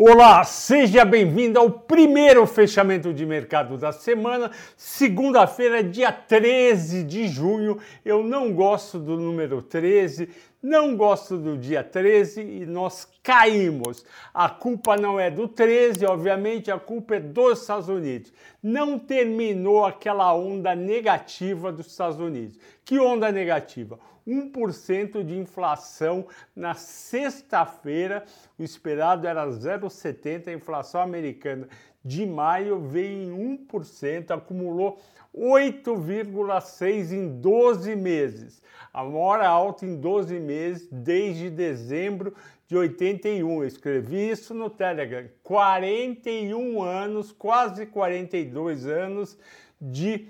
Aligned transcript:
Olá, 0.00 0.44
seja 0.44 1.04
bem-vindo 1.04 1.58
ao 1.58 1.68
primeiro 1.68 2.46
fechamento 2.46 3.12
de 3.12 3.26
mercado 3.26 3.76
da 3.76 3.90
semana, 3.90 4.52
segunda-feira, 4.76 5.82
dia 5.82 6.12
13 6.12 7.02
de 7.02 7.26
junho. 7.26 7.78
Eu 8.04 8.22
não 8.22 8.54
gosto 8.54 8.96
do 8.96 9.16
número 9.16 9.60
13, 9.60 10.28
não 10.62 10.96
gosto 10.96 11.38
do 11.38 11.56
dia 11.56 11.84
13 11.84 12.42
e 12.42 12.66
nós 12.66 13.06
caímos. 13.22 14.04
A 14.34 14.48
culpa 14.48 14.96
não 14.96 15.18
é 15.18 15.30
do 15.30 15.46
13, 15.46 16.04
obviamente, 16.04 16.70
a 16.70 16.78
culpa 16.78 17.16
é 17.16 17.20
dos 17.20 17.60
Estados 17.60 17.88
Unidos. 17.88 18.32
Não 18.62 18.98
terminou 18.98 19.84
aquela 19.84 20.34
onda 20.34 20.74
negativa 20.74 21.70
dos 21.70 21.86
Estados 21.86 22.18
Unidos. 22.18 22.58
Que 22.84 22.98
onda 22.98 23.30
negativa? 23.30 23.98
1% 24.26 25.24
de 25.24 25.38
inflação 25.38 26.26
na 26.54 26.74
sexta-feira. 26.74 28.24
O 28.58 28.62
esperado 28.62 29.26
era 29.26 29.46
0,70%. 29.46 30.48
A 30.48 30.52
inflação 30.52 31.00
americana 31.00 31.68
de 32.08 32.24
maio 32.24 32.80
veio 32.80 33.22
em 33.22 33.66
1%, 33.70 34.30
acumulou 34.30 34.98
8,6% 35.36 37.12
em 37.12 37.38
12 37.38 37.94
meses. 37.94 38.62
A 38.92 39.04
maior 39.04 39.42
alta 39.42 39.84
em 39.84 39.94
12 39.94 40.40
meses 40.40 40.88
desde 40.90 41.50
dezembro 41.50 42.34
de 42.66 42.76
81. 42.76 43.62
Eu 43.62 43.68
escrevi 43.68 44.30
isso 44.30 44.54
no 44.54 44.70
Telegram. 44.70 45.28
41 45.42 46.80
anos, 46.82 47.30
quase 47.30 47.84
42 47.84 48.86
anos 48.86 49.38
de 49.78 50.28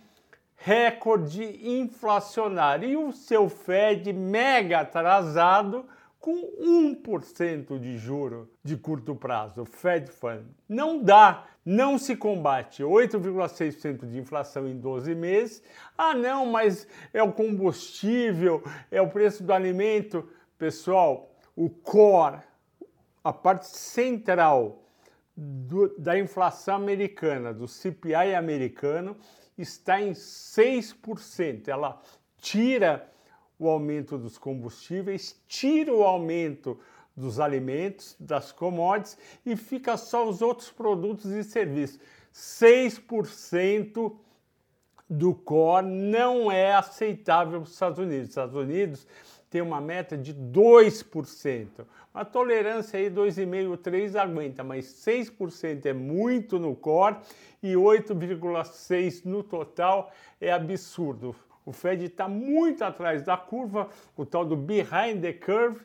recorde 0.57 1.61
inflacionário 1.65 2.89
e 2.89 2.97
o 2.97 3.13
seu 3.13 3.49
Fed 3.49 4.13
mega 4.13 4.81
atrasado 4.81 5.87
com 6.21 6.35
1% 6.97 7.79
de 7.79 7.97
juro 7.97 8.51
de 8.63 8.77
curto 8.77 9.15
prazo, 9.15 9.65
Fed 9.65 10.11
Fund. 10.11 10.45
Não 10.69 11.03
dá, 11.03 11.47
não 11.65 11.97
se 11.97 12.17
combate 12.17 12.83
8,6% 12.83 14.07
de 14.07 14.19
inflação 14.19 14.69
em 14.69 14.77
12 14.77 15.15
meses. 15.15 15.63
Ah, 15.97 16.15
não, 16.15 16.47
mas 16.47 16.89
é 17.13 17.23
o 17.23 17.33
combustível, 17.33 18.63
é 18.91 19.01
o 19.01 19.09
preço 19.09 19.45
do 19.45 19.53
alimento. 19.53 20.29
Pessoal, 20.59 21.33
o 21.55 21.71
core, 21.71 22.41
a 23.23 23.33
parte 23.33 23.69
central 23.69 24.83
do, 25.37 25.95
da 25.97 26.19
inflação 26.19 26.75
americana, 26.75 27.55
do 27.55 27.69
CPI 27.69 28.35
americano, 28.35 29.17
está 29.57 30.01
em 30.01 30.13
6%. 30.13 31.69
Ela 31.69 32.01
tira 32.39 33.09
o 33.59 33.69
aumento 33.69 34.17
dos 34.17 34.39
combustíveis, 34.39 35.41
tira 35.49 35.93
o 35.93 36.03
aumento 36.03 36.79
dos 37.17 37.41
alimentos, 37.41 38.17
das 38.19 38.53
commodities 38.53 39.19
e 39.45 39.57
fica 39.57 39.97
só 39.97 40.29
os 40.29 40.41
outros 40.41 40.71
produtos 40.71 41.33
e 41.33 41.43
serviços. 41.43 41.99
6% 42.33 44.13
do 45.11 45.35
core 45.35 45.87
não 45.87 46.53
é 46.53 46.75
aceitável 46.75 47.61
para 47.61 47.67
os 47.67 47.73
Estados 47.73 47.99
Unidos. 47.99 48.25
Os 48.25 48.29
Estados 48.29 48.55
Unidos 48.55 49.07
tem 49.51 49.63
uma 49.63 49.81
meta 49.81 50.17
de 50.17 50.35
2%. 50.35 51.67
A 52.13 52.25
tolerância 52.25 52.99
aí 52.99 53.11
2,5%, 53.11 53.79
3% 53.79 54.17
aguenta, 54.17 54.63
mas 54.63 54.87
6% 54.87 55.87
é 55.87 55.93
muito 55.93 56.59
no 56.59 56.77
core 56.77 57.17
e 57.63 57.73
8,6% 57.73 59.25
no 59.25 59.43
total 59.43 60.13
é 60.41 60.53
absurdo. 60.53 61.35
O 61.69 61.73
Fed 61.73 62.07
está 62.07 62.27
muito 62.27 62.83
atrás 62.83 63.23
da 63.23 63.37
curva, 63.37 63.91
o 64.17 64.25
tal 64.25 64.47
do 64.47 64.57
behind 64.57 65.21
the 65.21 65.35
curve, 65.35 65.83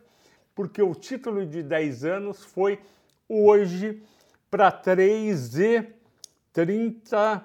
porque 0.55 0.81
o 0.81 0.95
título 0.95 1.45
de 1.45 1.61
10 1.61 2.05
anos 2.05 2.41
foi 2.41 2.79
hoje 3.27 4.01
para 4.49 4.71
3,30 4.71 7.43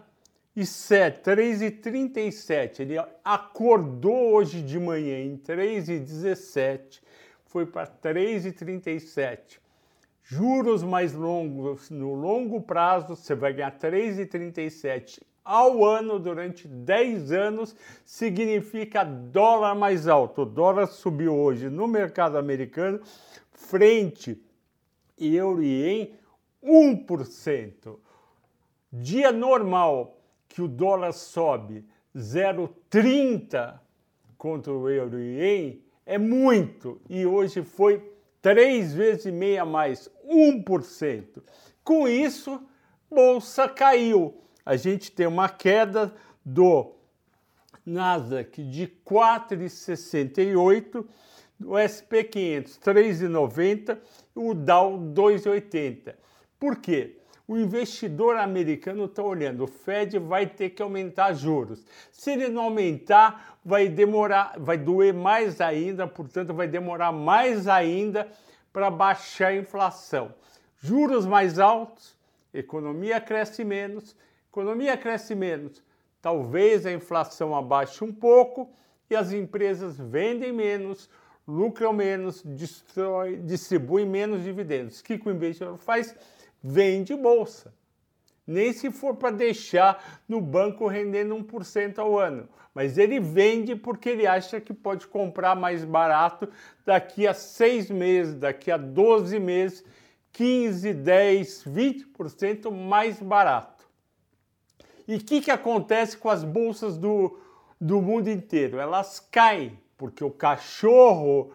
e 0.55 0.61
3,37. 0.61 2.79
Ele 2.79 2.97
acordou 3.25 4.35
hoje 4.35 4.63
de 4.63 4.79
manhã 4.79 5.19
em 5.19 5.37
3,17, 5.37 7.03
foi 7.45 7.67
para 7.67 7.89
3,37. 7.89 9.59
Juros 10.23 10.85
mais 10.85 11.13
longos 11.13 11.91
no 11.91 12.15
longo 12.15 12.63
prazo, 12.63 13.17
você 13.17 13.35
vai 13.35 13.53
ganhar 13.53 13.77
3,37 13.77 15.27
ao 15.49 15.83
ano 15.83 16.19
durante 16.19 16.69
10 16.69 17.33
anos, 17.33 17.75
significa 18.05 19.03
dólar 19.03 19.75
mais 19.75 20.07
alto. 20.07 20.43
O 20.43 20.45
dólar 20.45 20.87
subiu 20.87 21.35
hoje 21.35 21.71
no 21.71 21.89
mercado 21.89 22.37
americano 22.37 23.01
frente 23.51 24.39
euro 25.19 25.63
e 25.63 25.87
em 25.87 26.15
1%. 26.63 27.99
Dia 28.93 29.33
normal, 29.33 30.21
que 30.47 30.61
o 30.61 30.69
dólar 30.69 31.13
sobe 31.13 31.83
0,30 32.15 33.81
contra 34.37 34.71
o 34.71 34.87
euro 34.87 35.19
e 35.19 35.39
ien 35.41 35.83
é 36.05 36.19
muito 36.19 37.01
e 37.09 37.25
hoje 37.25 37.63
foi 37.63 38.13
três 38.43 38.93
vezes 38.93 39.25
e 39.25 39.33
meia 39.33 39.65
mais, 39.65 40.11
1%. 40.27 41.43
Com 41.83 42.07
isso, 42.07 42.63
bolsa 43.11 43.67
caiu. 43.67 44.43
A 44.69 44.77
gente 44.77 45.11
tem 45.11 45.27
uma 45.27 45.49
queda 45.49 46.15
do 46.45 46.93
Nasdaq 47.87 48.63
de 48.65 48.87
4,68, 49.03 51.07
o 51.59 51.73
SP500 51.73 52.79
3,90 52.79 53.97
e 53.97 53.99
o 54.35 54.53
Dow 54.53 54.99
2,80. 54.99 56.15
Por 56.61 56.77
quê? 56.77 57.15
o 57.47 57.57
investidor 57.57 58.37
americano 58.37 59.07
está 59.07 59.23
olhando, 59.23 59.65
o 59.65 59.67
Fed 59.67 60.19
vai 60.19 60.47
ter 60.47 60.69
que 60.69 60.83
aumentar 60.83 61.33
juros. 61.33 61.83
Se 62.13 62.33
ele 62.33 62.49
não 62.49 62.65
aumentar, 62.65 63.59
vai 63.65 63.89
demorar, 63.89 64.53
vai 64.59 64.77
doer 64.77 65.15
mais 65.15 65.59
ainda, 65.63 66.07
portanto, 66.07 66.53
vai 66.53 66.69
demorar 66.69 67.11
mais 67.11 67.67
ainda 67.67 68.31
para 68.71 68.91
baixar 68.91 69.49
a 69.49 69.57
inflação. 69.57 70.35
Juros 70.79 71.25
mais 71.25 71.59
altos, 71.59 72.15
economia 72.53 73.19
cresce 73.19 73.65
menos, 73.65 74.15
economia 74.51 74.97
cresce 74.97 75.35
menos, 75.35 75.83
talvez 76.21 76.87
a 76.87 76.93
inflação 76.93 77.55
abaixe 77.55 78.03
um 78.05 78.13
pouco 78.13 78.71
e 79.09 79.17
as 79.17 79.33
empresas 79.33 79.97
vendem 79.99 80.53
menos, 80.53 81.09
lucram 81.47 81.93
menos, 81.93 82.43
destrói, 82.43 83.37
distribuem 83.37 84.07
menos 84.07 84.43
dividendos. 84.43 85.01
O 85.01 85.05
que 85.05 85.21
o 85.25 85.31
investidor 85.31 85.79
faz? 85.79 86.15
vende 86.63 87.15
bolsa. 87.15 87.73
Nem 88.47 88.73
se 88.73 88.91
for 88.91 89.17
para 89.17 89.31
deixar 89.31 90.23
no 90.27 90.41
banco 90.41 90.87
rendendo 90.87 91.37
1% 91.37 91.99
ao 91.99 92.19
ano. 92.19 92.49
Mas 92.75 92.97
ele 92.97 93.21
vende 93.21 93.75
porque 93.77 94.09
ele 94.09 94.27
acha 94.27 94.61
que 94.61 94.73
pode 94.73 95.07
comprar 95.07 95.55
mais 95.55 95.85
barato 95.85 96.49
daqui 96.85 97.27
a 97.27 97.35
seis 97.35 97.91
meses, 97.91 98.35
daqui 98.35 98.71
a 98.71 98.77
12 98.77 99.39
meses, 99.39 99.85
15, 100.33 100.95
10, 100.95 101.65
20% 101.65 102.71
mais 102.71 103.21
barato. 103.21 103.78
E 105.09 105.17
o 105.17 105.19
que, 105.21 105.41
que 105.41 105.51
acontece 105.51 106.19
com 106.19 106.29
as 106.29 106.45
bolsas 106.45 106.99
do, 106.99 107.41
do 107.81 108.03
mundo 108.03 108.29
inteiro? 108.29 108.79
Elas 108.79 109.19
caem, 109.19 109.81
porque 109.97 110.23
o 110.23 110.31
cachorro 110.31 111.51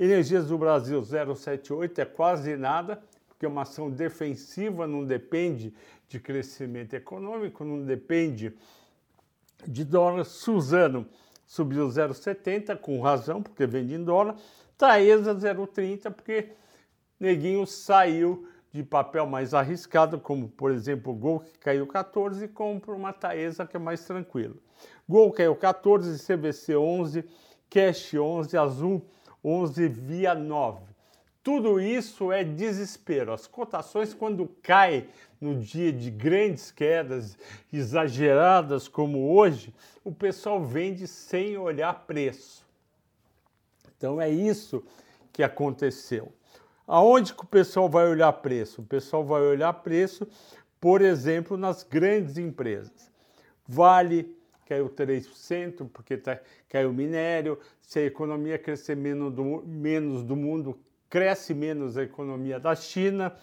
Energias 0.02 0.48
do 0.48 0.58
Brasil 0.58 1.04
078 1.04 2.00
é 2.00 2.06
quase 2.06 2.56
nada, 2.56 3.04
porque 3.28 3.46
uma 3.46 3.64
ação 3.64 3.90
defensiva, 3.90 4.88
não 4.88 5.04
depende 5.04 5.74
de 6.08 6.22
crescimento 6.22 6.94
econômico, 6.94 7.66
não 7.66 7.84
depende 7.84 8.54
de 9.68 9.84
dólar. 9.84 10.24
Suzano 10.24 11.06
subiu 11.46 11.90
0,70 11.90 12.78
com 12.78 13.02
razão, 13.02 13.44
porque 13.44 13.68
vende 13.68 13.94
em 13.94 14.02
dólar. 14.02 14.38
Taesa 14.78 15.36
0,30 15.36 16.10
porque 16.12 16.54
Neguinho 17.20 17.68
saiu 17.68 18.48
de 18.72 18.82
papel 18.84 19.26
mais 19.26 19.54
arriscado, 19.54 20.18
como 20.18 20.48
por 20.48 20.72
exemplo 20.72 21.14
Gol 21.14 21.42
que 21.42 21.58
caiu 21.60 21.86
14 21.86 22.46
e 22.46 22.48
compra 22.48 22.94
uma 22.94 23.12
Taesa 23.12 23.68
que 23.68 23.76
é 23.76 23.80
mais 23.80 24.06
tranquilo. 24.06 24.62
Gol 25.10 25.30
caiu 25.34 25.58
14, 25.58 26.24
CVC 26.24 26.78
11, 26.78 27.26
Cash 27.70 28.14
11, 28.14 28.58
Azul 28.58 29.06
11 29.44 29.88
via 29.88 30.36
9. 30.36 30.90
Tudo 31.42 31.80
isso 31.80 32.32
é 32.32 32.44
desespero. 32.44 33.32
As 33.32 33.48
cotações, 33.48 34.14
quando 34.14 34.48
caem 34.62 35.08
no 35.40 35.56
dia 35.56 35.92
de 35.92 36.12
grandes 36.12 36.70
quedas 36.70 37.38
exageradas 37.72 38.88
como 38.88 39.34
hoje, 39.34 39.74
o 40.04 40.12
pessoal 40.12 40.64
vende 40.64 41.08
sem 41.08 41.58
olhar 41.58 42.06
preço. 42.06 42.66
Então 43.98 44.22
é 44.22 44.30
isso 44.30 44.84
que 45.32 45.42
aconteceu. 45.42 46.32
Aonde 46.86 47.34
que 47.34 47.44
o 47.44 47.48
pessoal 47.48 47.88
vai 47.88 48.08
olhar 48.08 48.34
preço? 48.34 48.82
O 48.82 48.86
pessoal 48.86 49.24
vai 49.24 49.42
olhar 49.42 49.72
preço, 49.74 50.28
por 50.80 51.02
exemplo, 51.02 51.56
nas 51.56 51.84
grandes 51.84 52.38
empresas. 52.38 53.12
Vale, 53.68 54.36
caiu 54.70 54.88
3%, 54.88 55.90
porque 55.92 56.16
tá, 56.16 56.40
caiu 56.70 56.94
minério. 56.94 57.58
Se 57.82 57.98
a 57.98 58.06
economia 58.06 58.60
crescer 58.60 58.96
menos 58.96 59.34
do, 59.34 59.64
menos 59.66 60.24
do 60.24 60.36
mundo, 60.36 60.80
cresce 61.10 61.56
menos 61.56 61.98
a 61.98 62.04
economia 62.04 62.60
da 62.60 62.76
China. 62.76 63.36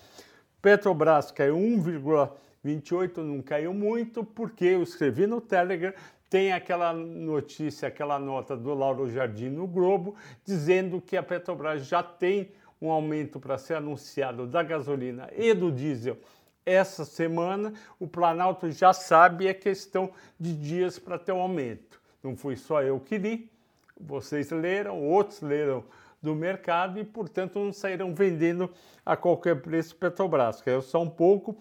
Petrobras 0.62 1.32
caiu 1.32 1.56
1,28, 1.56 3.16
não 3.18 3.42
caiu 3.42 3.74
muito, 3.74 4.22
porque 4.22 4.66
eu 4.66 4.84
escrevi 4.84 5.26
no 5.26 5.40
Telegram, 5.40 5.92
tem 6.30 6.52
aquela 6.52 6.92
notícia, 6.92 7.88
aquela 7.88 8.18
nota 8.18 8.56
do 8.56 8.72
Lauro 8.72 9.10
Jardim 9.10 9.48
no 9.48 9.66
Globo, 9.66 10.14
dizendo 10.44 11.00
que 11.00 11.16
a 11.16 11.22
Petrobras 11.22 11.86
já 11.86 12.02
tem 12.04 12.52
um 12.80 12.90
aumento 12.90 13.40
para 13.40 13.58
ser 13.58 13.74
anunciado 13.74 14.46
da 14.46 14.62
gasolina 14.62 15.28
e 15.36 15.52
do 15.54 15.72
diesel 15.72 16.18
essa 16.66 17.04
semana, 17.04 17.72
o 17.98 18.08
Planalto 18.08 18.68
já 18.72 18.92
sabe, 18.92 19.46
é 19.46 19.54
questão 19.54 20.10
de 20.38 20.52
dias 20.52 20.98
para 20.98 21.16
ter 21.16 21.30
um 21.30 21.40
aumento. 21.40 22.02
Não 22.22 22.36
fui 22.36 22.56
só 22.56 22.82
eu 22.82 22.98
que 22.98 23.16
li, 23.16 23.50
vocês 23.98 24.50
leram, 24.50 25.00
outros 25.00 25.40
leram 25.40 25.84
do 26.20 26.34
mercado 26.34 26.98
e, 26.98 27.04
portanto, 27.04 27.60
não 27.60 27.72
sairão 27.72 28.12
vendendo 28.12 28.68
a 29.04 29.16
qualquer 29.16 29.62
preço 29.62 29.94
Petrobras. 29.94 30.60
Caiu 30.60 30.82
só 30.82 31.00
um 31.00 31.08
pouco 31.08 31.56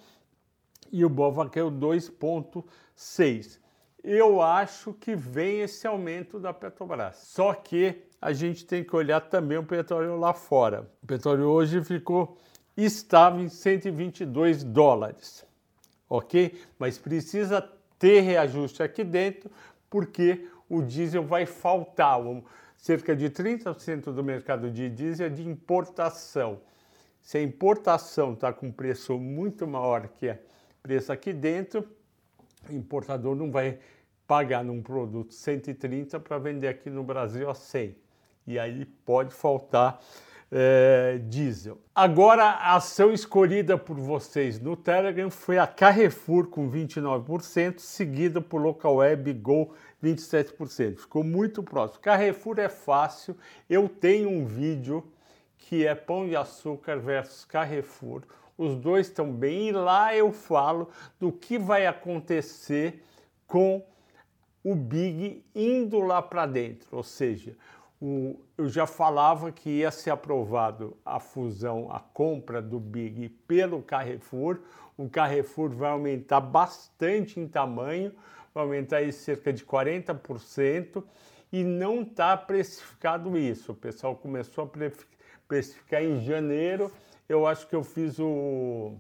e 0.92 1.06
o 1.06 1.10
Bova 1.10 1.48
caiu 1.48 1.72
2,6. 1.72 3.60
Eu 4.04 4.42
acho 4.42 4.94
que 4.94 5.16
vem 5.16 5.62
esse 5.62 5.86
aumento 5.86 6.40
da 6.40 6.52
Petrobras. 6.52 7.18
Só 7.18 7.54
que 7.54 8.04
a 8.20 8.34
gente 8.34 8.66
tem 8.66 8.84
que 8.84 8.96
olhar 8.96 9.22
também 9.22 9.58
o 9.58 9.64
petróleo 9.64 10.18
lá 10.18 10.34
fora. 10.34 10.90
O 11.04 11.06
petróleo 11.06 11.46
hoje 11.48 11.84
ficou 11.84 12.38
estava 12.76 13.42
em 13.42 13.48
122 13.50 14.64
dólares, 14.64 15.46
ok? 16.10 16.60
Mas 16.78 16.98
precisa 16.98 17.62
ter 17.98 18.22
reajuste 18.22 18.84
aqui 18.84 19.04
dentro, 19.04 19.50
porque 19.90 20.48
o 20.70 20.82
diesel 20.82 21.24
vai 21.24 21.46
faltar. 21.46 22.20
Cerca 22.76 23.16
de 23.16 23.30
30% 23.30 24.12
do 24.12 24.24
mercado 24.24 24.70
de 24.70 24.90
diesel 24.90 25.28
é 25.28 25.30
de 25.30 25.48
importação. 25.48 26.62
Se 27.22 27.38
a 27.38 27.42
importação 27.42 28.34
está 28.34 28.54
com 28.54 28.72
preço 28.72 29.18
muito 29.18 29.66
maior 29.66 30.08
que 30.10 30.30
o 30.30 30.38
preço 30.84 31.12
aqui 31.12 31.34
dentro, 31.34 31.88
o 32.70 32.74
importador 32.74 33.36
não 33.36 33.50
vai 33.50 33.80
pagar 34.28 34.64
num 34.64 34.82
produto 34.82 35.34
130 35.34 36.20
para 36.20 36.38
vender 36.38 36.68
aqui 36.68 36.90
no 36.90 37.04
Brasil 37.04 37.50
a 37.50 37.56
100. 37.56 37.96
E 38.46 38.60
aí 38.60 38.86
pode 38.86 39.34
faltar 39.34 40.00
é, 40.52 41.20
diesel. 41.28 41.80
Agora, 41.94 42.44
a 42.44 42.76
ação 42.76 43.12
escolhida 43.12 43.78
por 43.78 43.98
vocês 43.98 44.60
no 44.60 44.76
Telegram 44.76 45.30
foi 45.30 45.58
a 45.58 45.68
Carrefour 45.68 46.48
com 46.48 46.70
29%, 46.70 47.80
seguida 47.80 48.40
por 48.40 48.62
Local 48.62 48.96
Web 48.96 49.34
Go 49.34 49.74
27%. 50.04 50.98
Ficou 50.98 51.24
muito 51.24 51.64
próximo. 51.64 52.02
Carrefour 52.02 52.60
é 52.60 52.70
fácil. 52.70 53.36
Eu 53.70 53.90
tenho 53.90 54.30
um 54.30 54.46
vídeo 54.46 55.04
que 55.58 55.86
é 55.86 55.96
Pão 55.96 56.28
de 56.28 56.36
Açúcar 56.36 56.98
versus 57.00 57.44
Carrefour. 57.46 58.22
Os 58.58 58.76
dois 58.76 59.08
estão 59.08 59.32
bem 59.32 59.70
e 59.70 59.72
lá 59.72 60.16
eu 60.16 60.32
falo 60.32 60.90
do 61.20 61.32
que 61.32 61.58
vai 61.58 61.86
acontecer 61.86 63.04
com 63.48 63.84
o 64.64 64.76
Big 64.76 65.44
indo 65.54 66.00
lá 66.00 66.22
para 66.22 66.46
dentro, 66.46 66.88
ou 66.92 67.04
seja, 67.04 67.56
o, 68.06 68.40
eu 68.56 68.70
já 68.70 68.86
falava 68.86 69.52
que 69.52 69.68
ia 69.68 69.90
ser 69.90 70.12
aprovado 70.12 70.96
a 71.04 71.20
fusão, 71.20 71.92
a 71.92 72.00
compra 72.00 72.62
do 72.62 72.80
Big 72.80 73.30
pelo 73.48 73.82
Carrefour. 73.82 74.60
O 74.96 75.10
Carrefour 75.10 75.70
vai 75.72 75.90
aumentar 75.90 76.40
bastante 76.40 77.40
em 77.40 77.48
tamanho, 77.48 78.14
vai 78.54 78.64
aumentar 78.64 79.02
em 79.02 79.12
cerca 79.12 79.52
de 79.52 79.66
40% 79.66 81.04
e 81.52 81.64
não 81.64 82.04
está 82.04 82.38
precificado 82.38 83.36
isso. 83.36 83.72
O 83.72 83.76
pessoal 83.76 84.16
começou 84.16 84.66
a 84.66 84.90
precificar 85.48 86.04
em 86.04 86.22
janeiro. 86.22 86.92
Eu 87.28 87.48
acho 87.48 87.68
que 87.68 87.76
eu 87.76 87.84
fiz 87.84 88.20
o 88.20 88.94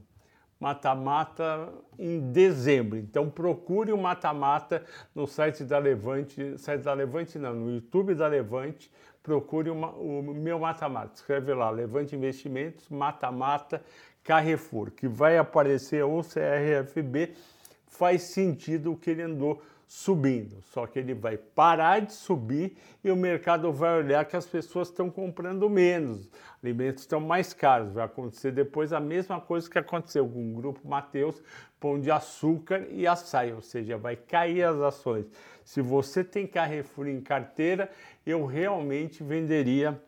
mata-mata 0.65 1.71
em 1.99 2.31
dezembro. 2.31 2.97
Então 2.97 3.29
procure 3.29 3.91
o 3.91 3.97
mata-mata 3.99 4.83
no 5.13 5.27
site 5.27 5.63
da 5.63 5.77
Levante, 5.77 6.57
site 6.57 6.81
da 6.81 6.91
Levante 6.91 7.37
não, 7.37 7.53
no 7.53 7.71
YouTube 7.75 8.15
da 8.15 8.25
Levante, 8.25 8.91
procure 9.21 9.69
uma, 9.69 9.89
o 9.89 10.23
meu 10.23 10.57
mata-mata. 10.57 11.11
Escreve 11.13 11.53
lá, 11.53 11.69
Levante 11.69 12.15
Investimentos, 12.15 12.89
mata-mata 12.89 13.79
Carrefour, 14.23 14.89
que 14.89 15.07
vai 15.07 15.37
aparecer 15.37 16.03
o 16.03 16.23
CRFB, 16.23 17.35
faz 17.85 18.23
sentido 18.23 18.93
o 18.93 18.97
que 18.97 19.11
ele 19.11 19.21
andou 19.21 19.61
subindo, 19.87 20.61
só 20.61 20.87
que 20.87 20.99
ele 20.99 21.13
vai 21.13 21.37
parar 21.37 22.01
de 22.01 22.13
subir 22.13 22.75
e 23.03 23.11
o 23.11 23.15
mercado 23.15 23.71
vai 23.71 23.99
olhar 23.99 24.25
que 24.25 24.35
as 24.35 24.45
pessoas 24.45 24.89
estão 24.89 25.09
comprando 25.09 25.69
menos, 25.69 26.29
alimentos 26.63 27.03
estão 27.03 27.19
mais 27.19 27.53
caros. 27.53 27.93
Vai 27.93 28.05
acontecer 28.05 28.51
depois 28.51 28.91
a 28.91 28.99
mesma 28.99 29.39
coisa 29.39 29.69
que 29.69 29.77
aconteceu 29.77 30.27
com 30.27 30.51
o 30.51 30.55
grupo 30.55 30.87
Mateus, 30.87 31.41
Pão 31.79 31.99
de 31.99 32.09
Açúcar 32.09 32.87
e 32.89 33.05
Açaí, 33.05 33.53
ou 33.53 33.61
seja, 33.61 33.97
vai 33.97 34.15
cair 34.15 34.63
as 34.63 34.77
ações. 34.77 35.27
Se 35.63 35.81
você 35.81 36.23
tem 36.23 36.47
Carrefour 36.47 37.07
em 37.07 37.21
carteira, 37.21 37.89
eu 38.25 38.45
realmente 38.45 39.23
venderia 39.23 40.01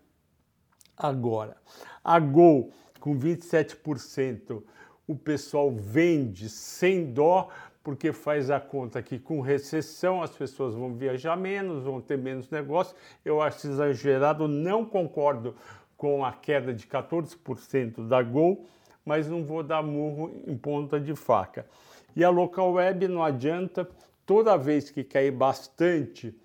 agora. 0.98 1.56
A 2.04 2.20
Gol 2.20 2.72
com 3.00 3.18
27%, 3.18 4.62
o 5.08 5.16
pessoal 5.16 5.72
vende 5.72 6.50
sem 6.50 7.14
dó 7.14 7.50
porque 7.88 8.12
faz 8.12 8.52
a 8.52 8.60
conta 8.60 9.02
que 9.02 9.18
com 9.18 9.40
recessão 9.40 10.22
as 10.22 10.32
pessoas 10.32 10.76
vão 10.76 10.94
viajar 10.94 11.38
menos, 11.38 11.86
vão 11.86 12.02
ter 12.02 12.18
menos 12.18 12.50
negócio. 12.50 12.94
Eu 13.24 13.42
acho 13.42 13.66
exagerado, 13.66 14.46
não 14.46 14.84
concordo 14.84 15.56
com 15.96 16.26
a 16.26 16.34
queda 16.34 16.74
de 16.74 16.86
14% 16.86 18.06
da 18.06 18.22
Gol, 18.22 18.68
mas 19.06 19.30
não 19.30 19.46
vou 19.46 19.64
dar 19.64 19.82
murro 19.82 20.34
em 20.46 20.58
ponta 20.58 21.00
de 21.00 21.16
faca. 21.16 21.66
E 22.14 22.26
a 22.26 22.30
local 22.30 22.74
web 22.74 23.08
não 23.08 23.24
adianta, 23.24 23.90
toda 24.26 24.58
vez 24.58 24.90
que 24.90 25.02
cair 25.02 25.32
bastante 25.32 26.36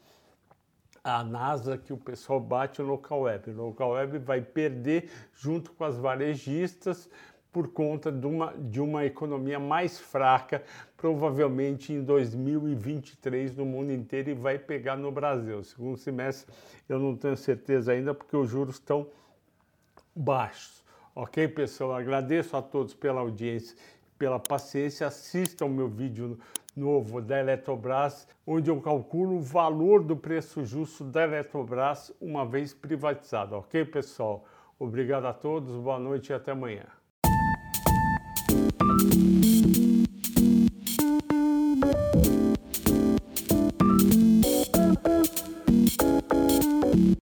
a 1.03 1.25
NASA 1.25 1.77
que 1.77 1.93
o 1.93 1.97
pessoal 1.97 2.39
bate 2.39 2.81
o 2.81 2.87
local 2.87 3.23
web. 3.23 3.51
O 3.51 3.67
local 3.67 3.91
web 3.91 4.17
vai 4.21 4.41
perder 4.41 5.11
junto 5.35 5.73
com 5.73 5.83
as 5.83 5.97
varejistas 5.97 7.11
por 7.53 7.69
conta 7.69 8.11
de 8.11 8.27
uma, 8.27 8.55
de 8.57 8.81
uma 8.81 9.05
economia 9.05 9.61
mais 9.61 10.01
fraca, 10.01 10.63
provavelmente 10.97 11.93
em 11.93 12.03
2023 12.03 13.55
no 13.55 13.67
mundo 13.67 13.93
inteiro 13.93 14.31
e 14.31 14.35
vai 14.35 14.59
pegar 14.59 14.97
no 14.97 15.13
Brasil. 15.13 15.63
Segundo 15.63 15.99
semestre 15.99 16.53
eu 16.89 16.99
não 16.99 17.15
tenho 17.15 17.37
certeza 17.37 17.93
ainda 17.93 18.15
porque 18.15 18.37
os 18.37 18.49
juros 18.49 18.77
estão 18.77 19.07
baixos. 20.17 20.83
Ok, 21.15 21.47
pessoal? 21.49 21.95
Agradeço 21.95 22.57
a 22.57 22.63
todos 22.63 22.95
pela 22.95 23.21
audiência, 23.21 23.77
pela 24.19 24.39
paciência. 24.39 25.07
Assistam 25.07 25.69
meu 25.69 25.89
vídeo 25.89 26.39
novo 26.75 27.21
da 27.21 27.39
Eletrobras, 27.39 28.27
onde 28.47 28.71
eu 28.71 28.81
calculo 28.81 29.37
o 29.37 29.43
valor 29.43 30.03
do 30.03 30.17
preço 30.17 30.65
justo 30.65 31.05
da 31.05 31.25
Eletrobras 31.25 32.11
uma 32.19 32.47
vez 32.47 32.73
privatizada. 32.73 33.57
Ok, 33.57 33.85
pessoal? 33.85 34.47
Obrigado 34.79 35.27
a 35.27 35.35
todos, 35.35 35.77
boa 35.77 35.99
noite 35.99 36.31
e 36.31 36.33
até 36.33 36.53
amanhã. 36.53 37.02
Bye. 38.83 39.42